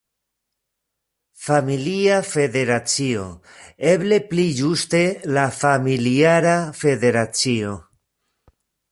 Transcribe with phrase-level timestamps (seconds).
[1.47, 3.25] Familia Federacio,
[3.91, 5.01] eble pli ĝuste
[5.35, 7.75] la Familiara Federacio.